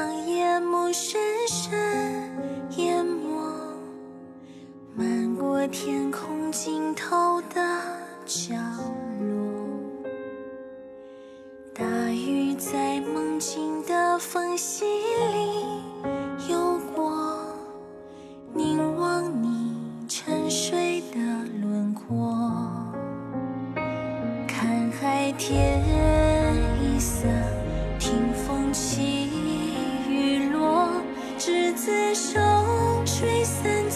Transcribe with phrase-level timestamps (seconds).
[0.00, 1.78] 海浪无声将夜幕深深
[2.78, 3.28] 淹没，
[4.96, 7.60] 漫过天空尽头的
[8.24, 8.54] 角
[9.20, 9.76] 落。
[11.74, 17.12] 大鱼在梦境的缝隙里游过，
[18.54, 19.76] 凝望你
[20.08, 21.18] 沉睡的
[21.60, 22.34] 轮廓，
[24.48, 25.78] 看海天
[26.82, 27.28] 一色，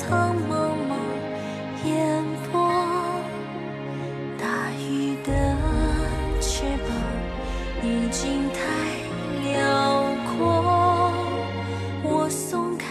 [0.09, 0.53] 苍茫
[0.89, 0.93] 茫
[1.87, 2.53] 烟波。
[4.39, 5.33] 大鱼的
[6.41, 6.89] 翅膀
[7.83, 8.59] 已经太
[9.49, 10.05] 辽
[10.37, 11.11] 阔，
[12.03, 12.85] 我松开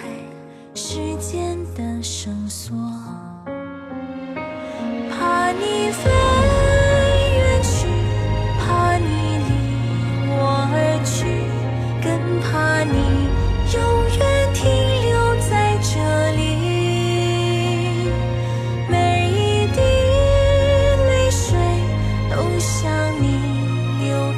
[0.73, 2.75] 时间的绳索，
[5.11, 6.09] 怕你飞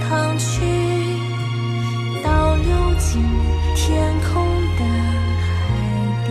[0.02, 0.62] 淌去
[2.24, 3.24] 倒流进
[3.76, 4.46] 天空
[4.78, 4.84] 的
[5.42, 5.46] 海
[6.26, 6.30] 底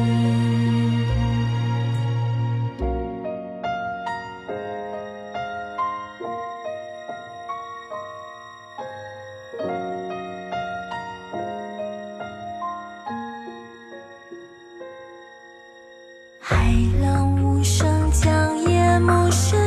[16.40, 19.63] 海浪无声将夜幕深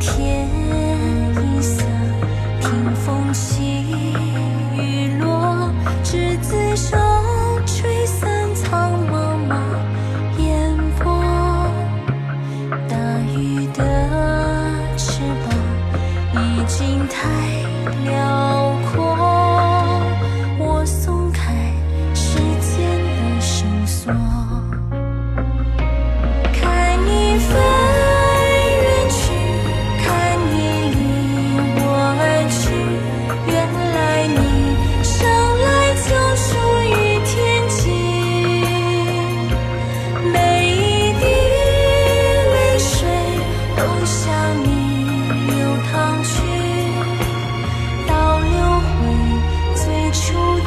[0.00, 0.48] 天
[1.42, 1.82] 一色
[2.60, 3.84] 听风起
[4.76, 5.72] 雨落
[6.04, 7.07] 执子手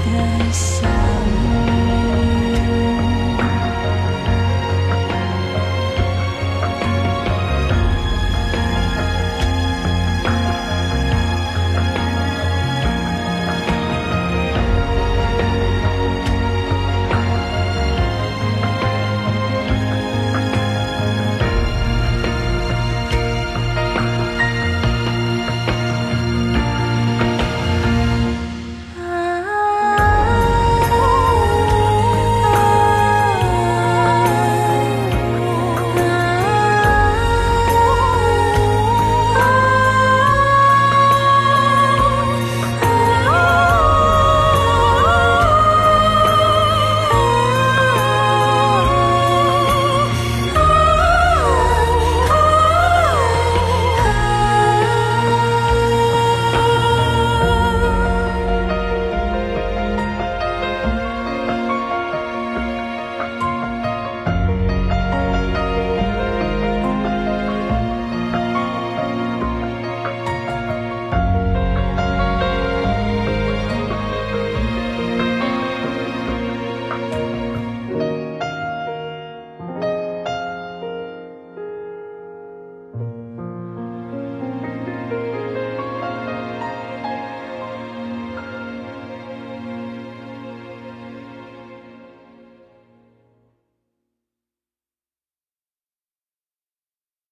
[0.10, 0.91] 的笑。